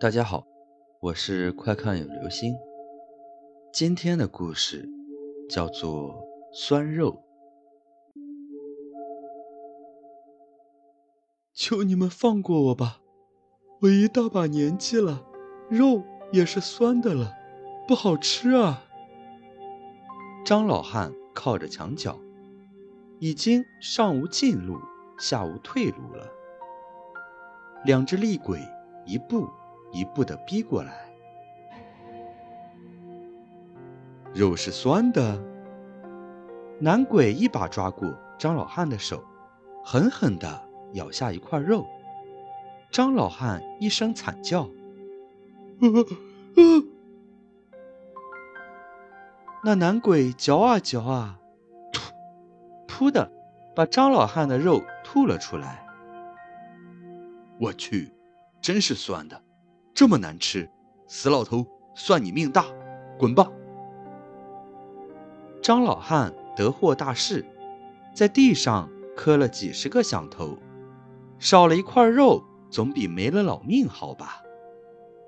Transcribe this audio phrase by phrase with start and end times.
[0.00, 0.46] 大家好，
[1.00, 2.54] 我是快看有流星。
[3.72, 4.88] 今天的故事
[5.50, 7.20] 叫做酸肉。
[11.52, 13.00] 求你们放过我吧，
[13.80, 15.26] 我一大把年纪了，
[15.68, 17.34] 肉也是酸的了，
[17.88, 18.84] 不好吃啊。
[20.44, 22.16] 张老汉靠着墙角，
[23.18, 24.78] 已经上无进路，
[25.18, 26.24] 下无退路了。
[27.84, 28.60] 两只厉鬼
[29.04, 29.48] 一步。
[29.92, 30.92] 一步的逼过来，
[34.34, 35.42] 肉是酸的。
[36.80, 39.24] 男鬼一把抓过张老汉的手，
[39.84, 40.62] 狠狠地
[40.92, 41.86] 咬下一块肉。
[42.90, 44.68] 张老汉一声惨叫
[49.64, 51.40] ：“那男鬼嚼啊嚼啊，
[51.92, 52.14] 吐，
[52.86, 53.32] 噗的，
[53.74, 55.84] 把张老汉的肉吐了出来。
[57.58, 58.12] 我去，
[58.62, 59.42] 真是酸的！
[59.98, 60.70] 这么难吃，
[61.08, 62.64] 死老头，算你命大，
[63.18, 63.50] 滚吧！
[65.60, 67.44] 张老汉得获大势，
[68.14, 70.56] 在地上磕了几十个响头，
[71.40, 74.40] 少了一块肉，总比没了老命好吧？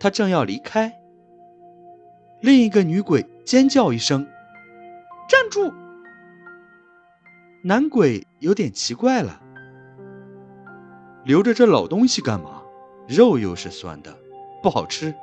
[0.00, 0.92] 他正要离开，
[2.40, 4.26] 另一个女鬼尖叫一声
[5.30, 5.72] ：“站住！”
[7.62, 9.40] 男鬼有点奇怪了，
[11.24, 12.64] 留着这老东西干嘛？
[13.06, 14.12] 肉又是酸的。
[14.66, 15.14] 不好吃。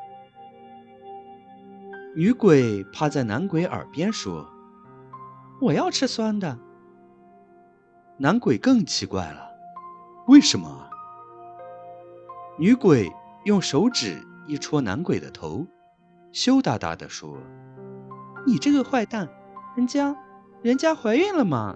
[2.16, 4.50] 女鬼趴在男鬼耳边说
[5.60, 6.58] ：“我要吃酸的。”
[8.16, 9.50] 男鬼更奇怪了
[10.30, 10.90] ：“为什么？”
[12.58, 13.12] 女鬼
[13.44, 15.68] 用手指一戳男鬼的头，
[16.32, 17.38] 羞答答地说
[18.48, 19.28] ：“你这个坏蛋，
[19.76, 20.16] 人家，
[20.62, 21.76] 人家怀孕了吗？”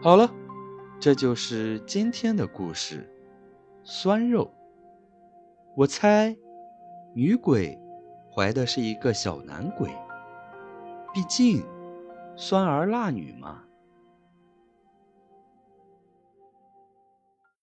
[0.00, 0.30] 好了。
[1.00, 3.08] 这就是今天的故事，
[3.82, 4.52] 酸肉。
[5.74, 6.36] 我猜，
[7.14, 7.80] 女鬼
[8.30, 9.88] 怀的是一个小男鬼，
[11.14, 11.64] 毕竟
[12.36, 13.64] 酸儿辣女嘛。